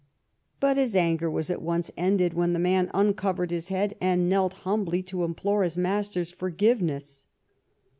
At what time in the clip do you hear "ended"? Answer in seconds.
1.95-2.33